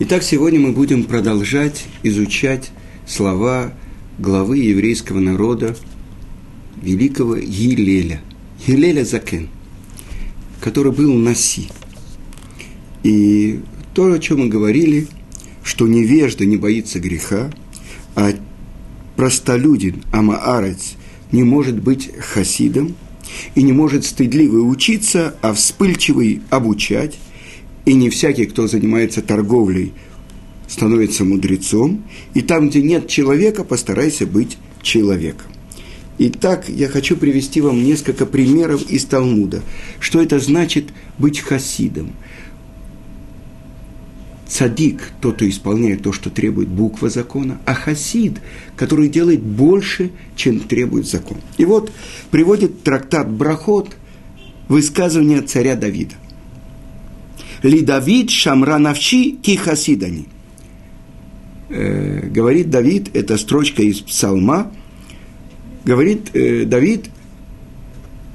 [0.00, 2.70] Итак, сегодня мы будем продолжать изучать
[3.04, 3.72] слова
[4.16, 5.76] главы еврейского народа,
[6.80, 8.20] великого Елеля,
[8.64, 9.48] Елеля Закен,
[10.60, 11.66] который был Наси.
[13.02, 13.58] И
[13.92, 15.08] то, о чем мы говорили,
[15.64, 17.50] что невежда не боится греха,
[18.14, 18.30] а
[19.16, 20.94] простолюдин, амаарец,
[21.32, 22.94] не может быть хасидом
[23.56, 27.18] и не может стыдливый учиться, а вспыльчивый обучать,
[27.88, 29.94] и не всякий, кто занимается торговлей,
[30.68, 35.46] становится мудрецом, и там, где нет человека, постарайся быть человеком.
[36.18, 39.62] Итак, я хочу привести вам несколько примеров из Талмуда.
[40.00, 42.12] Что это значит быть хасидом?
[44.46, 48.42] Цадик– тот, кто исполняет то, что требует буква закона, а хасид,
[48.76, 51.38] который делает больше, чем требует закон.
[51.56, 51.90] И вот
[52.30, 53.96] приводит трактат Брахот
[54.68, 56.16] высказывание царя Давида–
[57.62, 60.26] ли Давид шамра навчи ки хасидани.
[61.68, 64.72] Э, говорит Давид, это строчка из псалма,
[65.84, 67.10] говорит э, Давид,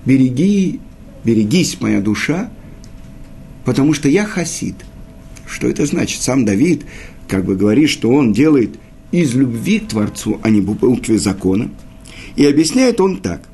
[0.05, 0.80] береги,
[1.23, 2.52] берегись, моя душа,
[3.65, 4.75] потому что я хасид.
[5.47, 6.21] Что это значит?
[6.21, 6.83] Сам Давид
[7.27, 8.77] как бы говорит, что он делает
[9.11, 11.69] из любви к Творцу, а не букве закона.
[12.35, 13.47] И объясняет он так.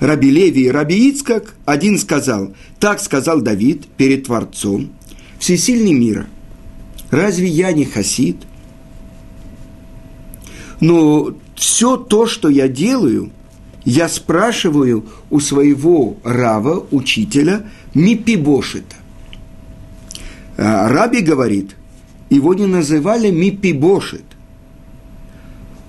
[0.00, 4.90] Раби Леви и Раби Ицкак, один сказал, так сказал Давид перед Творцом,
[5.38, 6.26] всесильный мира,
[7.10, 8.36] разве я не хасид?
[10.80, 13.30] Но все то, что я делаю,
[13.84, 18.96] я спрашиваю у своего рава, учителя, Мипибошита.
[20.56, 21.76] А Раби говорит,
[22.30, 24.24] его не называли Мипибошит.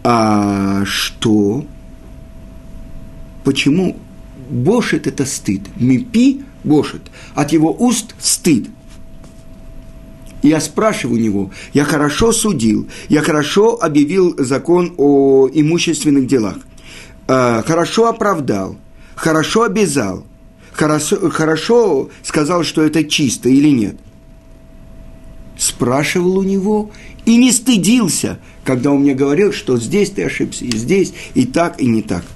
[0.04, 1.66] А что?
[3.44, 3.98] Почему
[4.52, 5.62] бошет– это стыд?
[5.78, 7.02] Мипи– бошет.
[7.34, 8.68] От его уст– стыд.
[10.44, 16.58] Я спрашиваю у него, я хорошо судил, я хорошо объявил закон о имущественных делах,
[17.28, 18.76] э, хорошо оправдал,
[19.14, 20.26] хорошо обязал,
[20.72, 23.98] хорошо, хорошо сказал, что это чисто или нет.
[25.60, 26.90] Спрашивал у него
[27.26, 31.80] и не стыдился, когда он мне говорил, что здесь ты ошибся, и здесь, и так,
[31.80, 32.24] и не так–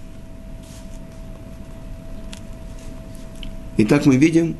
[3.77, 4.55] Итак, мы видим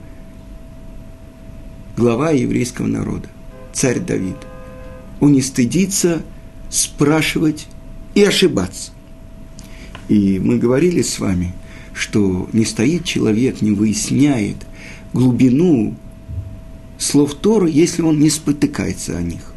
[1.96, 3.30] глава еврейского народа,
[3.72, 4.36] царь Давид.
[5.22, 6.22] Он не стыдится
[6.70, 7.68] спрашивать
[8.14, 8.92] и ошибаться.
[10.10, 11.54] И мы говорили с вами,
[11.94, 14.58] что не стоит человек, не выясняет
[15.14, 15.96] глубину
[16.98, 19.54] слов Торы, если он не спотыкается о них.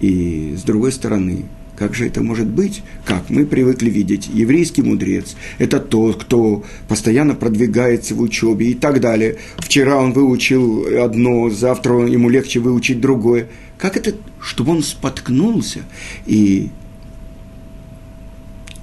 [0.00, 1.44] И с другой стороны,
[1.78, 2.82] как же это может быть?
[3.04, 4.28] Как мы привыкли видеть?
[4.32, 9.36] Еврейский мудрец– это тот, кто постоянно продвигается в учебе и так далее.
[9.58, 13.46] Вчера он выучил одно, завтра ему легче выучить другое.
[13.78, 15.82] Как это, чтобы он споткнулся?
[16.26, 16.70] И,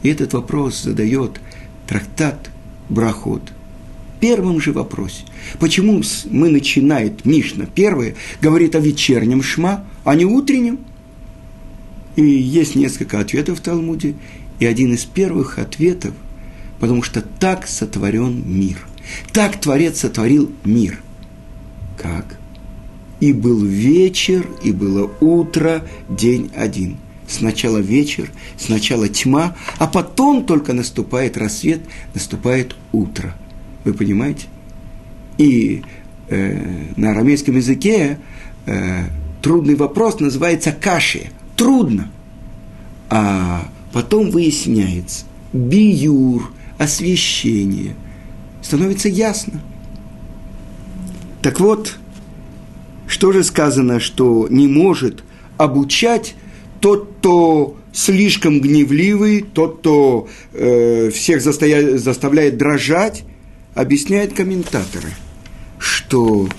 [0.02, 1.42] этот вопрос задает
[1.88, 2.50] трактат
[2.88, 3.52] Брахот.
[4.22, 5.26] Первым же вопросе.
[5.60, 6.02] Почему
[6.32, 10.80] мы начинаем, Мишна, первое, говорит о вечернем шма, а не утреннем–
[12.16, 14.16] и есть несколько ответов в Талмуде,
[14.60, 16.14] и один из первых ответов,
[16.80, 18.86] потому что так сотворен мир.
[19.34, 21.02] Так Творец сотворил мир.
[21.98, 22.38] Как?
[23.20, 26.98] И был вечер, и было утро, день один.
[27.28, 31.82] Сначала вечер, сначала тьма, а потом только наступает рассвет,
[32.14, 33.36] наступает утро.
[33.84, 34.48] Вы понимаете?
[35.38, 35.82] И
[36.30, 36.62] э,
[36.96, 38.20] на арамейском языке
[38.68, 39.06] э,
[39.42, 42.12] трудный вопрос называется каши– трудно.
[43.10, 47.96] А потом выясняется, биюр, освещение,
[48.62, 49.62] становится ясно.
[51.42, 51.98] Так вот,
[53.08, 55.24] что же сказано, что не может
[55.58, 56.36] обучать
[56.82, 63.24] тот, кто слишком гневливый, тот, кто э, всех заставляет, заставляет дрожать,
[63.76, 65.10] объясняют комментаторы,
[65.78, 66.50] что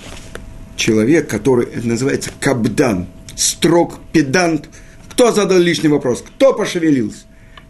[0.75, 4.69] человек, который это называется кабдан, строг, педант–
[5.17, 6.23] кто задал лишний вопрос?
[6.23, 7.21] Кто пошевелился?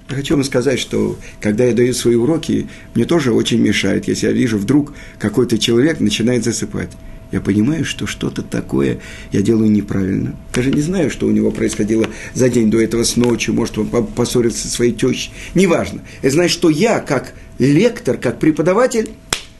[0.10, 4.28] Я хочу вам сказать, что когда я даю свои уроки, мне тоже очень мешает, если
[4.28, 6.90] я вижу вдруг какой-то человек начинает засыпать.
[7.32, 9.00] Я понимаю, что что-то такое
[9.32, 10.36] я делаю неправильно.
[10.54, 13.88] Даже не знаю, что у него происходило за день до этого с ночью, может, он
[13.88, 15.32] поссорился со своей тещей.
[15.56, 16.02] Неважно.
[16.24, 19.12] Я знаю, что я, как лектор, как преподаватель,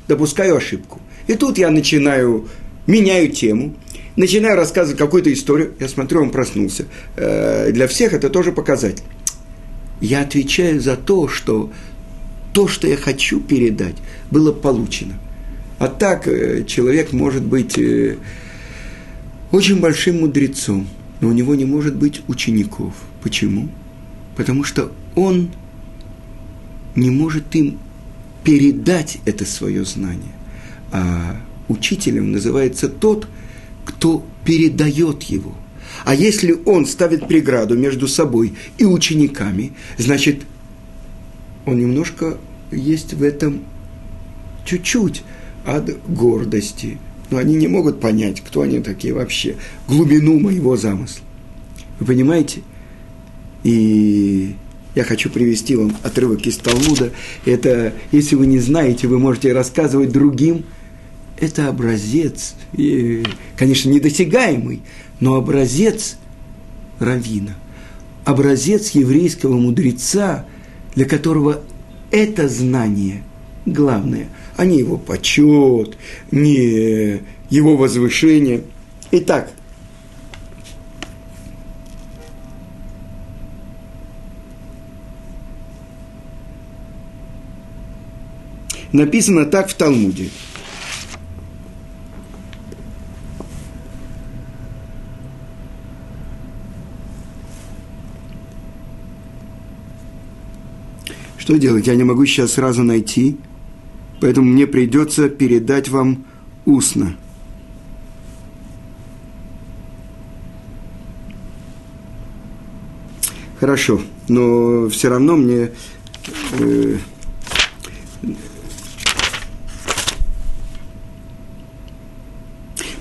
[0.10, 1.00] допускаю ошибку.
[1.28, 2.50] И тут я начинаю,
[2.86, 3.76] меняю тему–
[4.18, 6.86] начинаю рассказывать какую-то историю, я смотрю, он проснулся.
[7.16, 9.04] Э, для всех это тоже показатель.
[10.02, 11.72] Я отвечаю за то, что
[12.54, 13.96] то, что я хочу передать,
[14.32, 15.14] было получено.
[15.80, 18.18] А так э, человек может быть э,
[19.52, 20.88] очень большим мудрецом,
[21.22, 22.94] но у него не может быть учеников.
[23.22, 23.70] Почему?
[24.36, 25.52] Потому что он
[26.96, 27.78] не может им
[28.44, 30.34] передать это свое знание.
[30.92, 33.28] А учителем называется тот,
[33.88, 35.56] кто передает его.
[36.04, 40.42] А если он ставит преграду между собой и учениками, значит,
[41.66, 42.38] он немножко
[42.70, 43.62] есть в этом
[44.66, 45.24] чуть-чуть
[45.66, 46.98] от гордости.
[47.30, 49.56] Но они не могут понять, кто они такие вообще,
[49.88, 51.24] глубину моего замысла.
[52.00, 52.62] Вы понимаете?
[53.64, 54.56] И
[54.96, 57.12] я хочу привести вам отрывок из Талмуда.
[57.46, 60.66] Это, если вы не знаете, вы можете рассказывать другим.
[61.40, 63.24] Это образец, и,
[63.56, 64.82] конечно, недосягаемый,
[65.20, 66.18] но образец
[67.00, 67.56] равина,
[68.26, 70.46] образец еврейского мудреца,
[70.96, 71.62] для которого
[72.10, 73.24] это знание
[73.68, 75.98] главное, а не его почет,
[76.32, 78.64] не его возвышение.
[79.12, 79.52] Итак,
[88.92, 90.30] написано так в Талмуде.
[101.48, 101.88] Что делать?
[101.88, 103.38] Я не могу сейчас сразу найти,
[104.20, 106.26] поэтому мне придется передать вам
[106.66, 107.16] устно.
[113.62, 115.72] Хорошо, но все равно мне
[116.60, 116.98] э,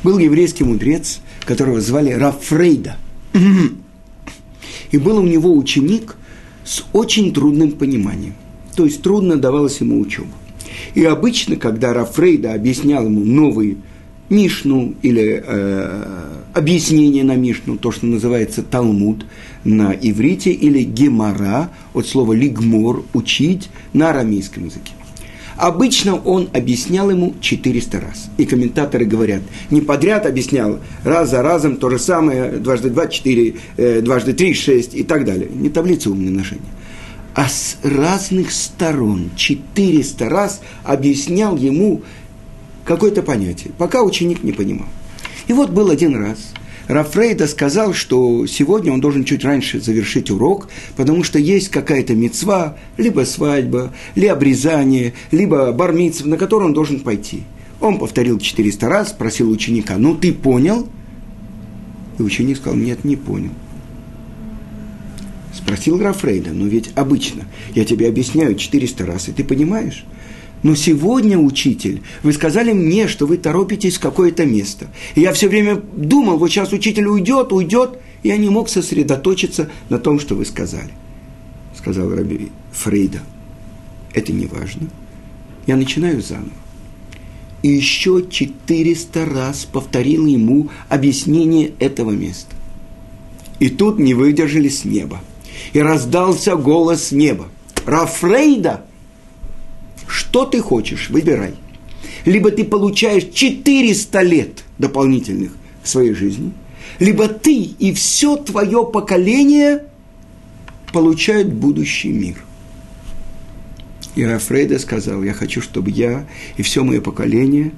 [0.05, 2.97] был еврейский мудрец, которого звали Рафрейда.
[4.93, 6.15] И был у него ученик
[6.67, 8.35] с очень трудным пониманием.
[8.75, 10.29] То есть трудно давалась ему учеба.
[10.95, 13.77] И обычно, когда Рафрейда объяснял ему новые
[14.29, 19.25] Мишну или э, объяснение на Мишну, то, что называется Талмуд
[19.63, 24.93] на иврите, или Гемара, от слова лигмор, учить на арамейском языке.
[25.57, 28.29] Обычно он объяснял ему 400 раз.
[28.37, 33.57] И комментаторы говорят, не подряд объяснял, раз за разом то же самое, дважды два, четыре,
[33.77, 35.49] э, дважды три, шесть и так далее.
[35.51, 36.63] Не таблица умножения.
[37.35, 42.03] А с разных сторон 400 раз объяснял ему
[42.85, 44.89] какое-то понятие, пока ученик не понимал.
[45.47, 46.39] И вот был один раз–
[46.89, 52.77] Рафрейда сказал, что сегодня он должен чуть раньше завершить урок, потому что есть какая-то мецва,
[52.97, 57.43] либо свадьба, либо обрезание, либо бармиц, на который он должен пойти.
[57.81, 60.89] Он повторил 400 раз, спросил ученика, ну ты понял?
[62.19, 63.51] И ученик сказал, нет, не понял.
[65.53, 67.45] Спросил Рафрейда, но ведь обычно
[67.75, 70.05] я тебе объясняю 400 раз, и ты понимаешь?
[70.63, 74.89] Но сегодня, учитель, вы сказали мне, что вы торопитесь в какое-то место.
[75.15, 79.71] И я все время думал, вот сейчас учитель уйдет, уйдет, и я не мог сосредоточиться
[79.89, 80.91] на том, что вы сказали.
[81.77, 83.21] Сказал Раби Фрейда.
[84.15, 84.89] Это не важно.
[85.67, 86.51] Я начинаю заново.
[87.63, 92.55] И еще 400 раз повторил ему объяснение этого места.
[93.59, 95.21] И тут не выдержали с неба.
[95.73, 97.47] И раздался голос неба.
[97.85, 98.85] Рафрейда–
[100.37, 101.55] что ты хочешь, выбирай.
[102.27, 105.53] Либо ты получаешь 400 лет дополнительных
[105.83, 106.53] в своей жизни,
[106.99, 109.85] либо ты и все твое поколение
[110.93, 112.37] получают будущий мир.
[114.15, 116.27] И Рафрейда сказал, я хочу, чтобы я
[116.59, 117.73] и все мое поколение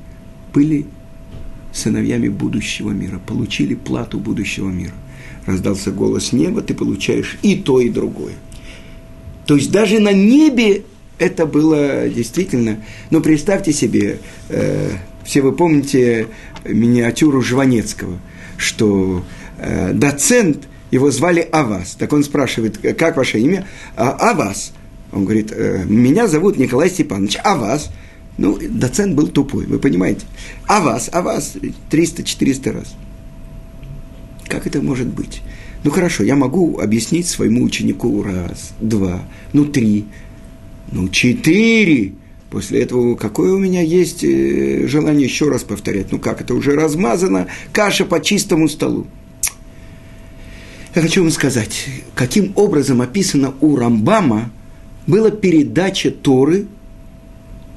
[0.52, 0.86] были
[1.72, 4.94] сыновьями будущего мира, получили плату будущего мира.
[5.46, 8.34] Раздался голос неба, ты получаешь и то, и другое.
[9.46, 10.82] То есть даже на небе
[11.18, 14.90] это было действительно, ну, представьте себе, э,
[15.24, 16.28] все вы помните
[16.64, 18.18] миниатюру Жванецкого,
[18.56, 19.24] что
[19.58, 21.96] э, доцент, его звали Авас.
[21.98, 23.66] Так он спрашивает, как ваше имя?
[23.94, 24.72] А, Авас.
[25.12, 27.38] Он говорит, э, меня зовут Николай Степанович.
[27.44, 27.90] Авас.
[28.38, 30.24] Ну, доцент был тупой, вы понимаете.
[30.66, 31.56] А вас, а вас
[31.90, 32.94] 300-400 раз.
[34.46, 35.42] Как это может быть?
[35.84, 39.22] Ну хорошо, я могу объяснить своему ученику раз, два,
[39.52, 40.06] ну три,
[40.92, 42.12] ну, четыре.
[42.50, 46.12] После этого какое у меня есть э, желание еще раз повторять?
[46.12, 49.06] Ну как, это уже размазано, каша по чистому столу.
[50.94, 54.50] Я хочу вам сказать, каким образом описано у Рамбама
[55.06, 56.66] была передача Торы,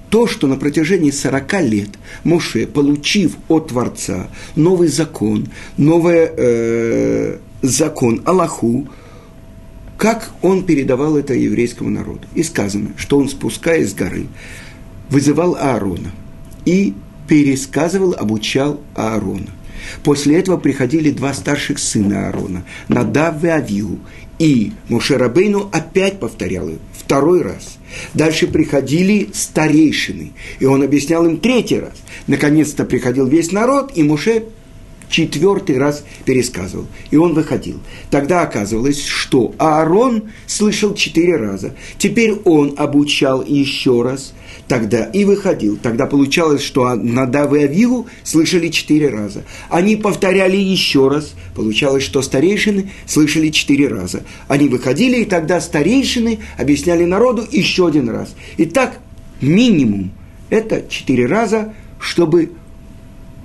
[0.10, 1.90] то, что на протяжении 40 лет
[2.24, 8.88] Моше, получив от Творца новый закон, новый э, закон Аллаху,
[10.02, 12.22] как он передавал это еврейскому народу.
[12.34, 14.26] И сказано, что он, спускаясь с горы,
[15.12, 16.12] вызывал Аарона
[16.66, 16.96] и
[17.28, 19.52] пересказывал, обучал Аарона.
[20.04, 24.00] После этого приходили два старших сына Аарона, Надав и Авиу,
[24.40, 27.78] и Мушерабейну опять повторял их второй раз.
[28.16, 31.94] Дальше приходили старейшины, и он объяснял им третий раз.
[32.26, 34.46] Наконец-то приходил весь народ, и Муше
[35.12, 36.88] четвертый раз пересказывал.
[37.12, 37.80] И он выходил.
[38.10, 41.76] Тогда оказывалось, что Аарон слышал четыре раза.
[42.00, 44.34] Теперь он обучал еще раз.
[44.68, 45.78] Тогда и выходил.
[45.78, 49.44] Тогда получалось, что Надав и Авилу слышали четыре раза.
[49.70, 51.34] Они повторяли еще раз.
[51.56, 54.24] Получалось, что старейшины слышали четыре раза.
[54.48, 58.34] Они выходили, и тогда старейшины объясняли народу еще один раз.
[58.58, 59.00] И так
[59.42, 60.12] минимум
[60.50, 62.52] это четыре раза, чтобы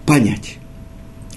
[0.06, 0.58] понять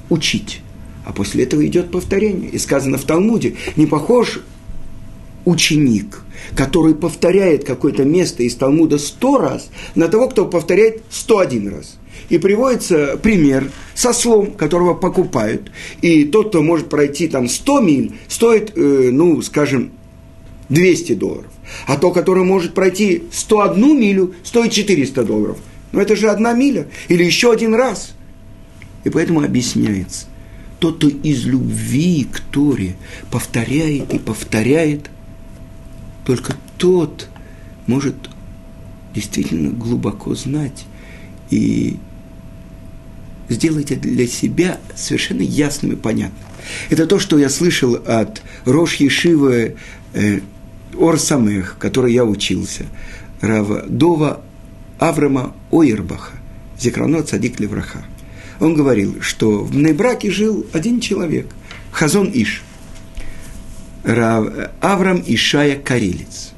[0.09, 0.61] учить.
[1.05, 2.49] А после этого идет повторение.
[2.49, 4.41] И сказано в Талмуде, не похож
[5.45, 6.21] ученик,
[6.55, 11.97] который повторяет какое-то место из Талмуда сто раз, на того, кто повторяет сто один раз.
[12.29, 15.71] И приводится пример со слом, которого покупают.
[16.01, 19.91] И тот, кто может пройти там 100 миль, стоит, э, ну, скажем,
[20.69, 21.51] 200 долларов.
[21.87, 25.57] А тот, который может пройти 101 милю, стоит 400 долларов.
[25.91, 26.87] Но это же одна миля.
[27.07, 28.13] Или еще один раз–
[29.03, 30.25] и поэтому объясняется,
[30.79, 32.95] тот, кто из любви к Торе
[33.31, 35.09] повторяет и повторяет,
[36.25, 37.27] только тот
[37.87, 38.15] может
[39.13, 40.85] действительно глубоко знать
[41.49, 41.97] и
[43.49, 46.39] сделать это для себя совершенно ясным и понятным.
[46.89, 49.75] Это то, что я слышал от Рош Ешивы
[50.13, 50.39] э,
[50.97, 52.85] Орсамех, который я учился,
[53.41, 54.41] Рава Дова
[54.99, 56.33] Аврама Ойербаха,
[56.79, 58.05] Зекрано Цадик Левраха–
[58.59, 61.47] он говорил, что в Нейбраке жил один человек,
[61.91, 62.63] Хазон Иш,
[64.03, 66.51] Аврам Ишая Карелец.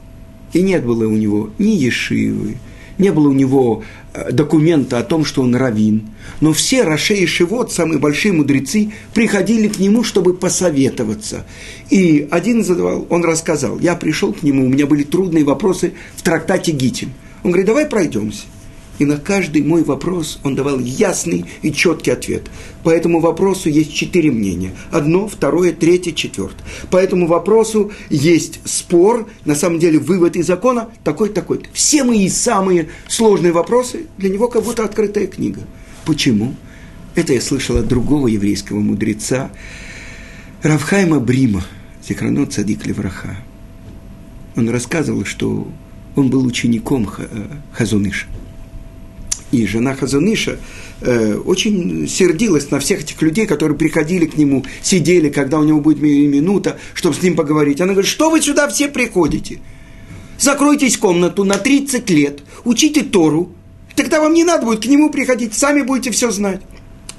[0.53, 2.58] И нет было у него ни Ешивы,
[2.98, 6.10] не было у него э, документа о том, что он равин.
[6.41, 11.46] Но все Раше и Шивот, самые большие мудрецы, приходили к нему, чтобы посоветоваться.
[11.89, 16.22] И один задавал, он рассказал, я пришел к нему, у меня были трудные вопросы в
[16.22, 17.12] трактате Гитин.
[17.43, 18.43] Он говорит, давай пройдемся
[19.00, 22.50] и на каждый мой вопрос он давал ясный и четкий ответ.
[22.84, 24.72] По этому вопросу есть четыре мнения.
[24.92, 26.64] Одно, второе, третье, четвертое.
[26.90, 31.62] По этому вопросу есть спор, на самом деле вывод из закона такой-такой.
[31.74, 35.62] Все мои самые сложные вопросы для него как будто открытая книга.
[36.06, 36.56] Почему?
[37.16, 39.52] Это я слышал от другого еврейского мудреца,
[40.62, 41.64] Равхайма Брима,
[42.08, 43.36] Зихрано Цадик Левраха.
[44.56, 45.68] Он рассказывал, что
[46.16, 48.28] он был учеником э, Хазуныша.
[49.51, 50.60] И жена Хазаныша
[51.01, 55.81] э, очень сердилась на всех этих людей, которые приходили к нему, сидели, когда у него
[55.81, 57.81] будет минута, чтобы с ним поговорить.
[57.81, 59.60] Она говорит, что вы сюда все приходите?
[60.38, 63.51] Закройтесь в комнату на 30 лет, учите Тору,
[63.96, 66.62] тогда вам не надо будет к нему приходить, сами будете все знать.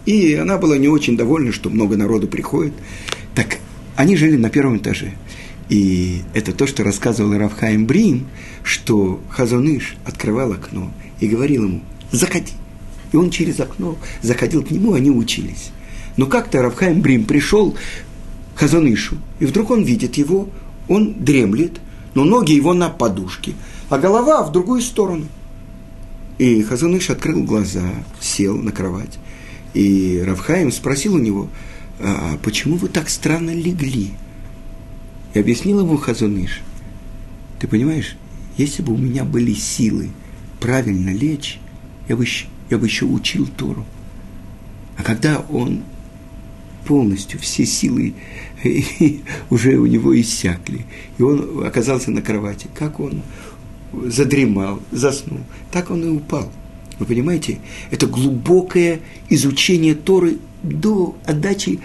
[0.06, 2.72] И она была не очень довольна, что много народу приходит.
[3.34, 3.58] Так
[3.94, 5.12] они жили на первом этаже.
[5.68, 8.26] И это то, что рассказывал Равхаим Брим,
[8.64, 11.82] что Хазоныш открывал окно и говорил ему,
[12.12, 12.52] заходи.
[13.12, 15.71] И он через окно заходил к нему, они учились.
[16.16, 17.73] Но как-то Равхайм Брим пришел
[18.54, 20.49] к Хазанышу, и вдруг он видит его,
[20.88, 21.81] он дремлет,
[22.14, 23.54] но ноги его на подушке,
[23.88, 25.26] а голова в другую сторону.
[26.38, 27.88] И Хазаныш открыл глаза,
[28.21, 29.19] сел на кровать.
[29.75, 31.49] И Равхаим спросил у него,
[31.99, 34.12] а почему вы так странно легли?
[35.35, 36.61] И объяснил ему Хазаныш,
[37.59, 38.16] ты понимаешь,
[38.57, 40.11] если бы у меня были силы
[40.61, 41.59] правильно лечь,
[42.09, 42.25] я бы,
[42.71, 43.85] я бы еще учил Тору.
[44.97, 45.82] А когда он
[46.87, 48.14] полностью, все силы
[49.50, 50.85] уже у него иссякли,
[51.18, 53.23] и он оказался на кровати, как он
[54.06, 55.40] задремал, заснул,
[55.71, 56.50] так он и упал.
[56.99, 57.59] Вы понимаете,
[57.90, 61.80] это глубокое изучение Торы до отдачи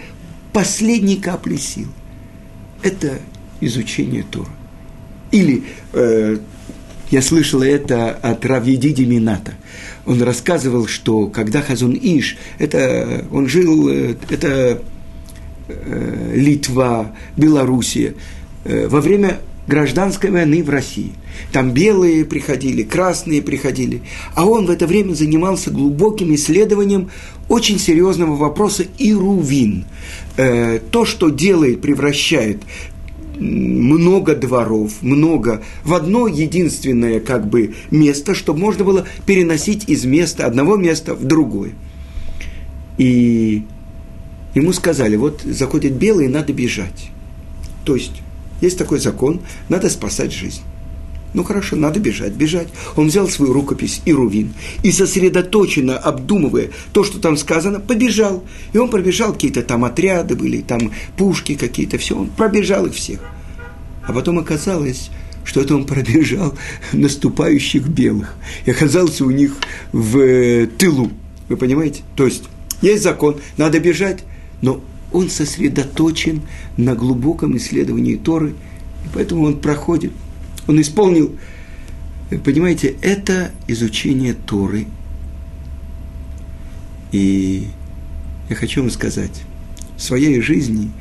[0.52, 1.88] последней капли сил.
[2.82, 3.18] Это
[3.60, 4.50] изучение Торы.
[5.30, 6.38] Или э,
[7.10, 9.54] я слышал это от Равьедиди Мината–
[10.08, 14.82] он рассказывал, что когда Хазун Иш, это, он жил, э, это
[15.68, 18.14] э, Литва, Белоруссия,
[18.64, 21.12] э, во время гражданской войны в России.
[21.52, 24.00] Там белые приходили, красные приходили.
[24.34, 27.10] А он в это время занимался глубоким исследованием
[27.50, 29.84] очень серьезного вопроса Ирувин.
[30.38, 32.62] Э, то, что делает, превращает
[33.38, 40.46] много дворов, много, в одно единственное как бы место, чтобы можно было переносить из места,
[40.46, 41.72] одного места в другое.
[42.98, 43.64] И
[44.54, 47.10] ему сказали, вот заходят белые, надо бежать.
[47.84, 48.22] То есть,
[48.60, 50.62] есть такой закон, надо спасать жизнь.
[51.34, 52.68] Ну хорошо, надо бежать, бежать.
[52.96, 58.44] Он взял свою рукопись и рувин и сосредоточенно обдумывая то, что там сказано, побежал.
[58.72, 63.20] И он пробежал, какие-то там отряды были, там пушки какие-то, все, он пробежал их всех.
[64.06, 65.10] А потом оказалось,
[65.44, 66.56] что это он пробежал
[66.94, 69.54] наступающих белых и оказался у них
[69.92, 71.10] в э, тылу.
[71.50, 72.02] Вы понимаете?
[72.16, 72.44] То есть
[72.80, 74.24] есть закон, надо бежать,
[74.62, 74.80] но
[75.12, 76.42] он сосредоточен
[76.78, 78.54] на глубоком исследовании Торы,
[79.04, 80.12] и поэтому он проходит–
[80.68, 81.34] он исполнил,
[82.44, 84.86] понимаете, это изучение Торы.
[87.10, 87.68] И
[88.50, 89.42] я хочу вам сказать,
[89.96, 90.92] в своей жизни,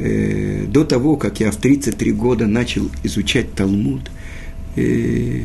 [0.00, 4.10] э, до того, как я в 33 года начал изучать Талмуд,
[4.74, 5.44] э,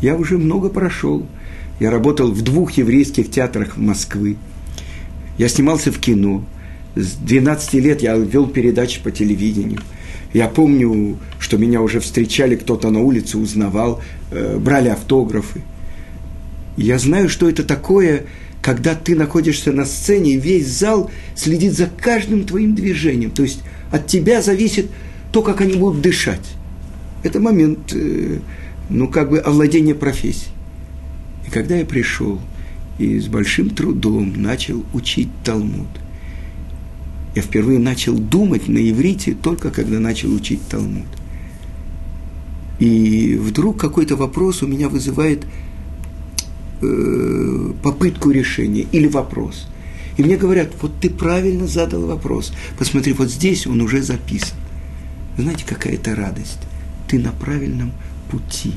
[0.00, 1.26] я уже много прошел.
[1.78, 4.38] Я работал в двух еврейских театрах Москвы.
[5.36, 6.44] Я снимался в кино.
[6.94, 9.80] С 12 лет я вел передачи по телевидению–
[10.32, 15.62] я помню, что меня уже встречали, кто-то на улице узнавал, э, брали автографы.
[16.76, 18.26] Я знаю, что это такое,
[18.62, 23.32] когда ты находишься на сцене, и весь зал следит за каждым твоим движением.
[23.32, 24.86] То есть от тебя зависит
[25.32, 26.54] то, как они будут дышать.
[27.24, 28.38] Это момент, э,
[28.88, 30.52] ну, как бы овладения профессией.
[31.46, 32.38] И когда я пришел
[32.98, 35.88] и с большим трудом начал учить Талмуд–
[37.34, 41.06] я впервые начал думать на иврите только когда начал учить Талмуд.
[42.78, 45.44] И вдруг какой-то вопрос у меня вызывает
[46.80, 49.68] э, попытку решения или вопрос.
[50.16, 52.52] И мне говорят, вот ты правильно задал вопрос.
[52.78, 54.56] Посмотри, вот здесь он уже записан.
[55.38, 56.58] Знаете, какая это радость?
[57.06, 57.92] Ты на правильном
[58.30, 58.74] пути.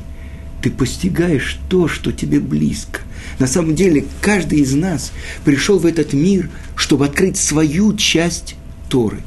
[0.62, 3.01] Ты постигаешь то, что тебе близко.
[3.39, 5.12] На самом деле, каждый из нас
[5.43, 6.50] пришел в этот мир,
[6.93, 8.53] чтобы открыть свою часть
[8.88, 9.23] Торы.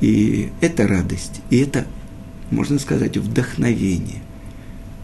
[0.00, 1.86] И это радость, и это,
[2.50, 4.22] можно сказать, вдохновение.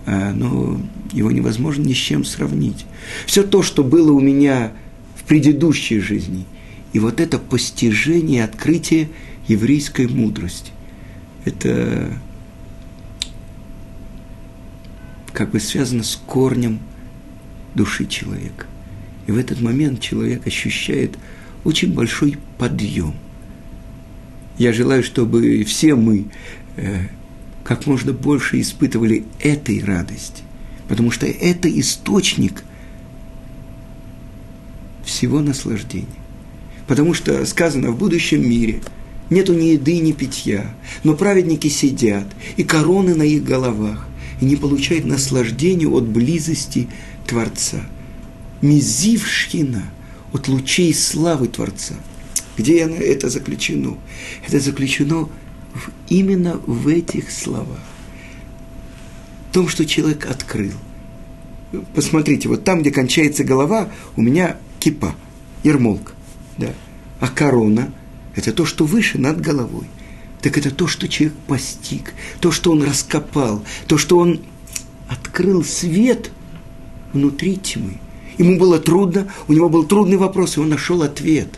[0.07, 0.81] А, но
[1.13, 2.87] его невозможно ни с чем сравнить.
[3.27, 4.73] Все то, что было у меня
[5.15, 6.47] в предыдущей жизни,
[6.95, 9.11] и вот это постижение, открытие
[9.47, 10.73] еврейской мудрости,
[11.45, 12.19] это
[15.35, 16.79] как бы связано с корнем
[17.75, 18.65] души человека.
[19.27, 21.19] И в этот момент человек ощущает
[21.65, 23.15] очень большой подъем.
[24.59, 26.27] Я желаю, чтобы все мы
[26.77, 27.09] э,
[27.65, 30.43] как можно больше испытывали этой радости,
[30.89, 32.63] потому что это источник
[35.05, 36.07] всего наслаждения.
[36.87, 38.81] Потому что сказано в будущем мире
[39.29, 44.07] нету ни еды, ни питья, но праведники сидят, и короны на их головах,
[44.41, 46.89] и не получают наслаждения от близости
[47.27, 47.81] Творца.
[48.63, 49.85] Мизившина
[50.33, 51.95] от лучей славы Творца.
[52.57, 53.99] Где это заключено?
[54.47, 55.29] Это заключено
[55.75, 57.81] в, именно в этих словах.
[59.51, 60.73] В том, что человек открыл.
[61.95, 65.15] Посмотрите, вот там, где кончается голова, у меня кипа,
[65.63, 66.13] ермолка.
[66.59, 66.73] Да.
[67.21, 67.93] А корона–
[68.35, 69.87] это то, что выше над головой.
[70.41, 74.41] Так это то, что человек постиг, то, что он раскопал, то, что он
[75.09, 76.31] открыл свет
[77.13, 77.99] внутри тьмы.
[78.39, 81.49] Ему было трудно, у него был трудный вопрос, и он нашел ответ.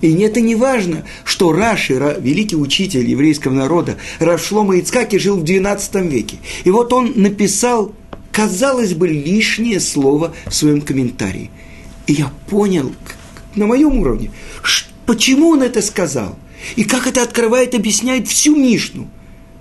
[0.00, 5.44] И это не важно, что Раши, великий учитель еврейского народа, Рав Шлома Ицкаки жил в
[5.44, 6.38] XII веке.
[6.64, 7.94] И вот он написал,
[8.32, 11.50] казалось бы, лишнее слово в своем комментарии.
[12.08, 12.92] И я понял
[13.54, 14.32] на моем уровне,
[15.06, 16.36] почему он это сказал.
[16.74, 19.08] И как это открывает, объясняет всю Мишну.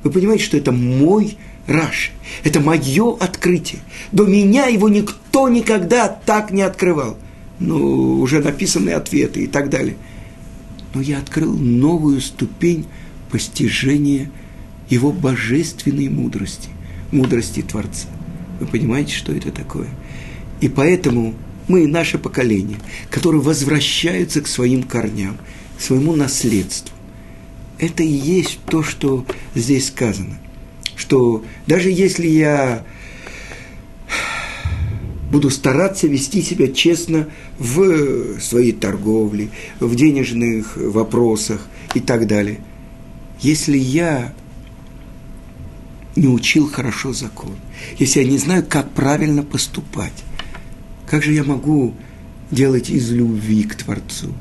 [0.03, 2.11] Вы понимаете, что это мой Раши.
[2.43, 3.81] Это мое открытие.
[4.11, 7.17] До меня его никто никогда так не открывал.
[7.59, 9.95] Ну, уже написанные ответы и так далее.
[10.93, 12.87] Но я открыл новую ступень
[13.29, 14.31] постижения
[14.89, 16.69] его божественной мудрости,
[17.11, 18.07] мудрости Творца.
[18.59, 19.87] Вы понимаете, что это такое?
[20.59, 21.33] И поэтому
[21.67, 22.77] мы, наше поколение,
[23.09, 25.37] которые возвращаются к своим корням,
[25.77, 26.93] к своему наследству,
[27.79, 30.37] это и есть то, что здесь сказано–
[31.01, 32.85] что даже если я
[35.31, 42.59] буду стараться вести себя честно в своей торговле, в денежных вопросах и так далее.
[43.39, 44.31] Если я
[46.15, 47.55] не учил хорошо закон,
[47.97, 50.23] если я не знаю, как правильно поступать,
[51.09, 51.95] как же я могу
[52.51, 54.33] делать из любви к Творцу?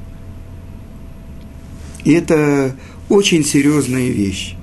[2.05, 2.77] И это
[3.09, 4.57] очень серьезная вещь.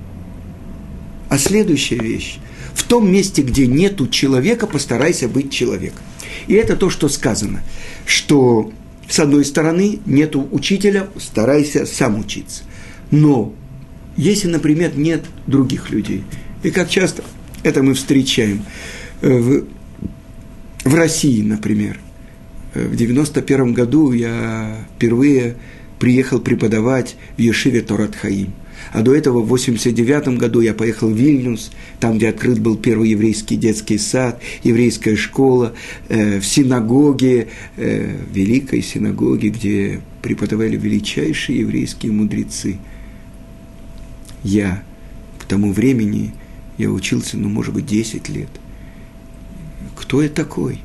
[1.28, 2.38] А следующая вещь.
[2.74, 6.00] В том месте, где нету человека, постарайся быть человеком.
[6.46, 7.62] И это то, что сказано,
[8.06, 8.72] что
[9.08, 12.62] с одной стороны нету учителя, старайся сам учиться.
[13.10, 13.54] Но
[14.16, 16.24] если, например, нет других людей,
[16.62, 17.22] и как часто
[17.62, 18.64] Это мы встречаем
[19.20, 19.64] э, в,
[20.84, 21.98] в России, например.
[22.74, 25.56] Э, в 91 году я впервые
[25.98, 28.52] приехал преподавать в Ешиве Торат Хаим.
[28.92, 33.10] А до этого в 89 году я поехал в Вильнюс, там, где открыт был первый
[33.10, 35.74] еврейский детский сад, еврейская школа,
[36.08, 42.78] э, в синагоге, э, великой синагоге, где преподавали величайшие еврейские мудрецы.
[44.42, 44.82] Я
[45.38, 46.32] к тому времени,
[46.78, 48.48] я учился, ну, может быть, 10 лет.
[49.96, 50.80] Кто я такой?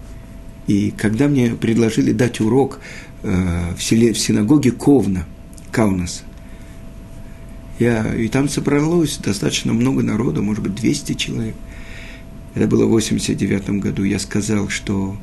[0.67, 2.79] И когда мне предложили дать урок
[3.21, 5.25] э, в, селе, в синагоге Ковна,
[5.71, 6.23] Каунаса,
[7.79, 11.55] я, и там собралось достаточно много народу, может быть, 200 человек.
[12.55, 14.03] Это было в 89 году.
[14.03, 15.17] Я сказал, что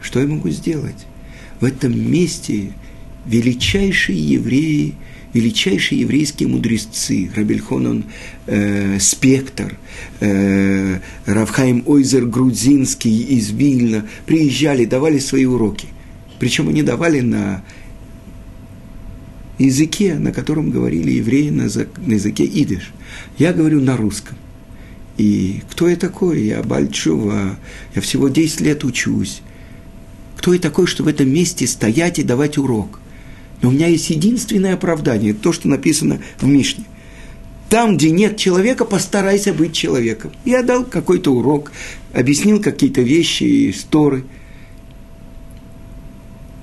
[0.00, 1.06] что я могу сделать?
[1.60, 2.72] В этом месте
[3.26, 4.94] величайшие евреи,
[5.32, 8.04] величайшие еврейские мудрецы, Рабельхонон
[8.46, 9.76] э, Спектр,
[10.20, 15.88] э, Равхайм Ойзер Грузинский из Вильна, приезжали, давали свои уроки.
[16.38, 17.64] Причем они давали на
[19.58, 22.92] языке, на котором говорили евреи на, языке идиш.
[23.38, 24.36] Я говорю на русском.
[25.16, 26.42] И кто я такой?
[26.42, 27.58] Я Бальчува,
[27.94, 29.40] я всего 10 лет учусь.
[30.36, 33.00] Кто я такой, что в этом месте стоять и давать урок?
[33.62, 36.84] Но у меня есть единственное оправдание, то, что написано в Мишне.
[37.70, 40.32] Там, где нет человека, постарайся быть человеком.
[40.44, 41.72] Я дал какой-то урок,
[42.12, 44.24] объяснил какие-то вещи и истории.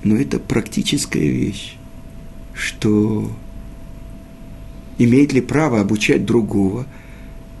[0.04, 1.76] Но это практическая вещь
[2.54, 3.30] что
[4.98, 6.86] имеет ли право обучать другого,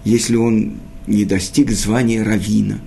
[0.04, 0.74] если он
[1.06, 2.78] не достиг звания равина.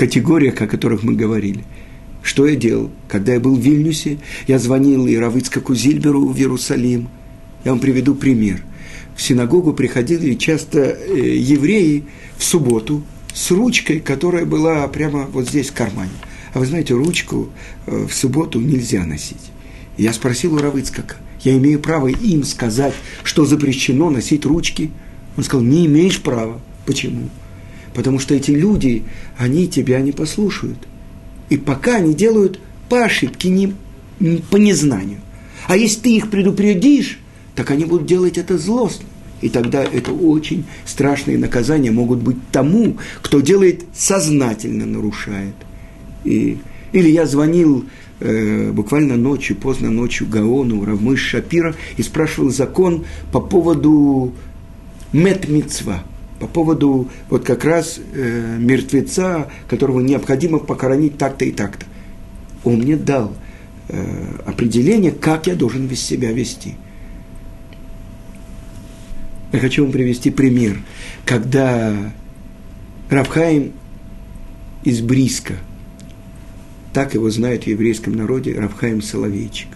[0.00, 1.62] Категориях, о которых мы говорили.
[2.22, 2.90] Что я делал?
[3.06, 4.16] Когда я был в Вильнюсе,
[4.46, 5.14] я звонил и
[5.74, 7.10] Зильберу в Иерусалим.
[7.64, 8.62] Я вам приведу пример.
[9.14, 12.04] В синагогу приходили часто э, евреи
[12.38, 13.02] в субботу
[13.34, 16.12] с ручкой, которая была прямо вот здесь в кармане.
[16.54, 17.50] А вы знаете, ручку
[17.86, 19.50] э, в субботу нельзя носить.
[20.00, 24.90] Я спросил у Равыцкака, я имею право им сказать, что запрещено носить ручки?
[25.36, 26.58] Он сказал, не имеешь права.
[26.86, 27.28] Почему?
[27.92, 29.04] Потому что эти люди,
[29.36, 30.78] они тебя не послушают.
[31.50, 32.58] И пока они делают
[32.88, 33.74] по ошибке, не,
[34.48, 35.20] по незнанию.
[35.66, 37.18] А если ты их предупредишь,
[37.54, 39.04] так они будут делать это злостно.
[39.42, 45.56] И тогда это очень страшные наказания могут быть тому, кто делает сознательно нарушает.
[46.24, 46.56] И,
[46.92, 47.84] или я звонил
[48.20, 54.32] э, буквально ночью, поздно ночью Гаону, Равмыш Шапира и спрашивал закон по поводу
[55.12, 56.02] метмицва,
[56.38, 61.86] по поводу вот как раз э, мертвеца, которого необходимо похоронить так-то и так-то.
[62.64, 63.32] Он мне дал
[63.88, 66.74] э, определение, как я должен без себя вести.
[69.52, 70.78] Я хочу вам привести пример,
[71.24, 72.12] когда
[73.08, 73.72] Равхаим
[74.84, 75.54] из Бриска–
[76.92, 79.68] так его знают в еврейском народе Равхаим Соловейчик.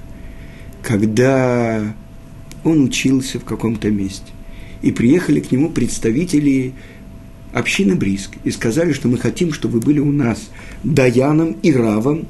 [0.83, 1.95] Когда
[2.65, 4.33] он учился в каком-то месте,
[4.83, 6.73] и приехали к нему представители
[7.53, 10.51] общины Бриск и сказали, что мы хотим, чтобы вы были у нас
[10.83, 12.27] Даяном и Равом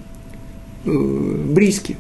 [0.85, 1.97] э, Бриске.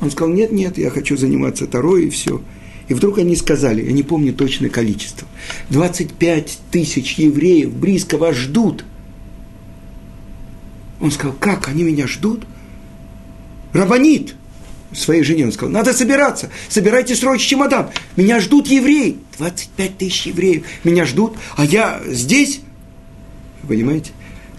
[0.00, 2.40] Он сказал, нет, нет, я хочу заниматься Тарой и все.
[2.86, 5.26] И вдруг они сказали, я не помню точное количество,
[5.70, 8.84] 25 тысяч евреев Бриска вас ждут–
[11.00, 12.44] он сказал, как, они меня ждут?
[13.72, 14.34] Рабанит
[14.92, 20.64] своей жене, он сказал, надо собираться, собирайте срочно чемодан, меня ждут евреи, 25 тысяч евреев,
[20.84, 22.60] меня ждут, а я здесь,
[23.66, 24.12] понимаете,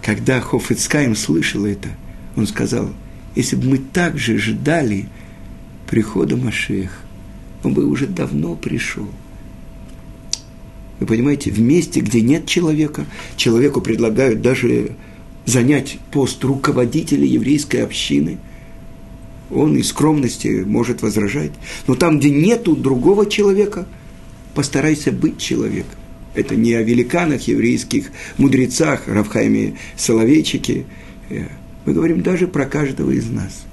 [0.04, 1.90] когда Хофицкаем слышал это,
[2.36, 2.90] он сказал,
[3.36, 5.10] если бы мы также ждали
[5.90, 6.92] прихода Машех,
[7.64, 9.08] он бы уже давно пришел.
[11.00, 14.96] Вы понимаете, в месте, где нет человека, человеку предлагают даже
[15.48, 18.38] занять пост руководителя еврейской общины.
[19.50, 21.52] Он из скромности может возражать.
[21.88, 23.88] Но там, где нету другого человека,
[24.54, 25.98] постарайся быть человеком.
[26.36, 30.86] Это не о великанах еврейских, мудрецах, Равхайме Соловейчике.
[31.30, 31.46] Э,
[31.86, 33.64] мы говорим даже про каждого из нас.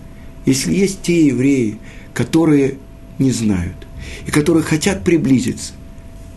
[0.46, 1.78] Если есть те евреи,
[2.14, 2.76] которые
[3.18, 3.76] не знают,
[4.26, 5.72] и которые хотят приблизиться,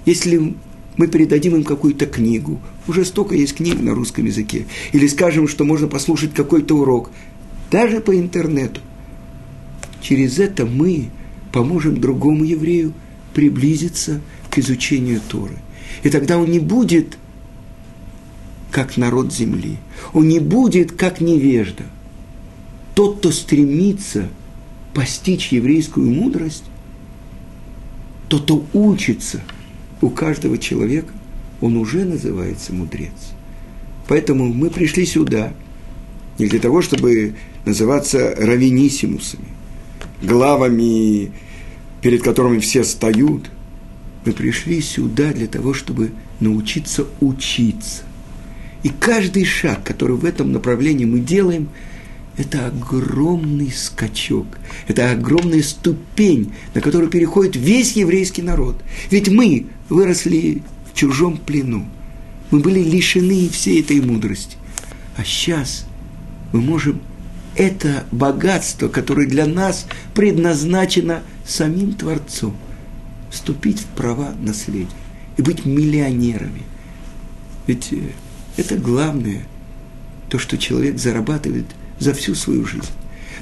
[0.05, 0.55] если
[0.97, 2.59] мы передадим им какую-то книгу.
[2.87, 4.65] Уже столько есть книг на русском языке.
[4.91, 7.11] Или скажем, что можно послушать какой-то урок.
[7.71, 8.81] Даже по интернету.
[10.01, 11.09] Через это мы
[11.53, 12.93] поможем другому еврею
[13.33, 15.57] приблизиться к изучению Торы.
[16.03, 17.17] И тогда он не будет
[18.71, 19.77] как народ земли.
[20.13, 21.83] Он не будет как невежда.
[22.95, 24.29] Тот, кто стремится
[24.93, 26.63] постичь еврейскую мудрость,
[28.29, 29.43] тот, кто учится–
[30.01, 31.13] у каждого человека
[31.61, 33.33] он уже называется мудрец.
[34.07, 35.53] Поэтому мы пришли сюда
[36.37, 39.47] не для того, чтобы называться равенисимусами,
[40.21, 41.31] главами,
[42.01, 43.49] перед которыми все встают.
[44.25, 48.03] Мы пришли сюда для того, чтобы научиться учиться.
[48.83, 51.69] И каждый шаг, который в этом направлении мы делаем,
[52.37, 58.81] это огромный скачок, это огромная ступень, на которую переходит весь еврейский народ.
[59.09, 61.85] Ведь мы выросли в чужом плену,
[62.51, 64.55] мы были лишены всей этой мудрости.
[65.17, 65.85] А сейчас
[66.53, 67.01] мы можем
[67.55, 72.55] это богатство, которое для нас предназначено самим Творцом,
[73.31, 74.87] вступить в права наследия
[75.37, 76.61] и быть миллионерами.
[77.65, 78.11] Ведь э,
[78.57, 79.43] это главное,
[80.29, 81.65] то, что человек зарабатывает
[81.99, 82.89] за всю свою жизнь.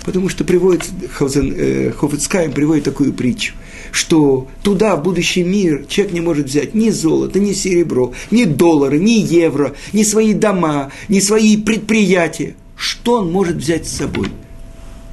[0.06, 0.88] Потому что приводит,
[1.20, 3.56] э, Хофицкайм приводит такую притчу,
[3.92, 9.00] что туда, в будущий мир, человек не может взять ни золото, ни серебро, ни доллары,
[9.00, 12.56] ни евро, ни свои дома, ни свои предприятия.
[12.78, 14.28] Что он может взять с собой?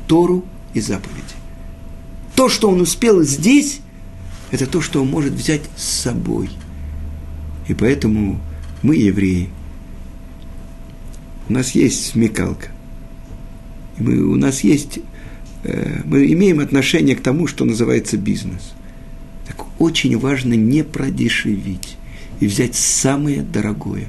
[0.07, 1.23] Тору и заповеди.
[2.35, 3.81] То, что он успел здесь,
[4.51, 6.51] это то, что он может взять с собой.
[7.67, 8.41] И поэтому
[8.83, 9.49] мы, евреи,
[11.49, 12.69] у нас есть смекалка.
[13.99, 15.01] Мы, у нас есть,
[15.65, 18.73] э, мы имеем отношение к тому, что называется бизнес.
[19.47, 21.97] Так очень важно не продешевить
[22.41, 24.09] и взять самое дорогое.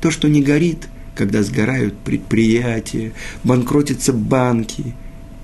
[0.00, 3.12] То, что не горит, когда сгорают предприятия,
[3.44, 4.94] банкротятся банки,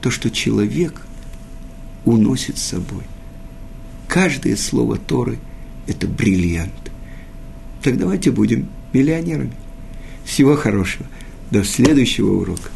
[0.01, 1.03] то, что человек
[2.05, 3.05] уносит с собой.
[4.09, 5.39] Каждое слово Торы–
[5.87, 6.73] это бриллиант.
[7.83, 9.53] Так давайте будем миллионерами.
[10.25, 11.07] Всего хорошего.
[11.51, 12.71] До следующего урока.